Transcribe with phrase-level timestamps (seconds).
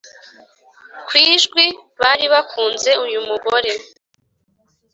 [1.07, 1.65] kwijwi
[2.01, 3.71] baribakunze uyu mugore